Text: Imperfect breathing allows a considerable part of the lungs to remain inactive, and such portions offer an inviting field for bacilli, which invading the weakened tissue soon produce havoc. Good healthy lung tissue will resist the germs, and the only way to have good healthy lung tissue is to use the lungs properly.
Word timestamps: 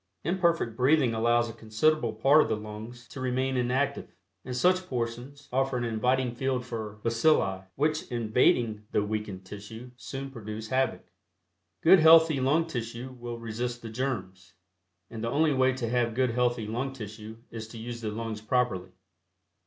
Imperfect 0.23 0.75
breathing 0.75 1.13
allows 1.13 1.47
a 1.47 1.53
considerable 1.53 2.11
part 2.13 2.41
of 2.41 2.49
the 2.49 2.55
lungs 2.57 3.07
to 3.07 3.19
remain 3.21 3.55
inactive, 3.55 4.15
and 4.43 4.55
such 4.57 4.87
portions 4.87 5.47
offer 5.53 5.77
an 5.77 5.83
inviting 5.83 6.33
field 6.33 6.65
for 6.65 6.99
bacilli, 7.03 7.65
which 7.75 8.09
invading 8.11 8.87
the 8.93 9.03
weakened 9.03 9.45
tissue 9.45 9.91
soon 9.97 10.31
produce 10.31 10.69
havoc. 10.69 11.05
Good 11.83 11.99
healthy 11.99 12.39
lung 12.39 12.65
tissue 12.65 13.11
will 13.19 13.37
resist 13.37 13.83
the 13.83 13.89
germs, 13.89 14.55
and 15.11 15.23
the 15.23 15.29
only 15.29 15.53
way 15.53 15.71
to 15.73 15.87
have 15.89 16.15
good 16.15 16.31
healthy 16.31 16.65
lung 16.65 16.93
tissue 16.93 17.37
is 17.51 17.67
to 17.67 17.77
use 17.77 18.01
the 18.01 18.09
lungs 18.09 18.41
properly. 18.41 18.89